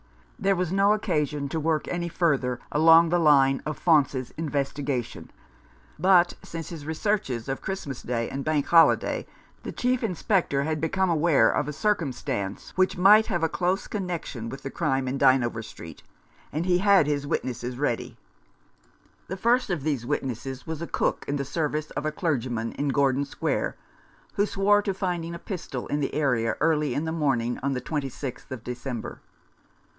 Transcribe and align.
There 0.39 0.55
was 0.55 0.71
no 0.71 0.93
occasion 0.93 1.47
to 1.49 1.59
work 1.59 1.85
149 1.85 1.85
Rough 1.85 2.09
Justice. 2.09 2.25
any 2.25 2.39
further 2.39 2.61
along 2.75 3.09
the 3.09 3.19
line 3.19 3.61
of 3.67 3.77
Faunce's 3.77 4.33
investiga 4.35 5.03
tion; 5.05 5.29
but 5.99 6.33
since 6.41 6.69
his 6.69 6.87
researches 6.87 7.47
of 7.47 7.61
Christmas 7.61 8.01
Day 8.01 8.27
and 8.27 8.43
Bank 8.43 8.65
Holiday 8.65 9.27
the 9.61 9.71
Chief 9.71 10.01
Inspector 10.03 10.63
had 10.63 10.81
become 10.81 11.11
aware 11.11 11.51
of 11.51 11.67
a 11.67 11.71
circumstance 11.71 12.73
which 12.75 12.97
might 12.97 13.27
have 13.27 13.43
a 13.43 13.47
close 13.49 13.85
connection 13.85 14.49
with 14.49 14.63
the 14.63 14.71
crime 14.71 15.07
in 15.07 15.19
Dynevor 15.19 15.61
Street; 15.61 16.01
and 16.51 16.65
he 16.65 16.79
had 16.79 17.05
his 17.05 17.27
witnesses 17.27 17.77
ready, 17.77 18.17
The 19.27 19.37
first 19.37 19.69
of 19.69 19.83
these 19.83 20.03
witnesses 20.07 20.65
was 20.65 20.81
a 20.81 20.87
cook 20.87 21.25
in 21.27 21.35
the 21.35 21.45
service 21.45 21.91
of 21.91 22.07
a 22.07 22.11
clergyman 22.11 22.71
in 22.71 22.87
Gordon 22.87 23.25
Square, 23.25 23.75
who 24.33 24.47
swore 24.47 24.81
to 24.81 24.95
finding 24.95 25.35
a 25.35 25.45
pistol 25.45 25.85
in 25.89 25.99
the 25.99 26.15
area 26.15 26.55
early 26.59 26.95
in 26.95 27.05
the 27.05 27.11
morning 27.11 27.59
on 27.61 27.73
the 27.73 27.81
26th 27.81 28.49
of 28.49 28.63
December. 28.63 29.21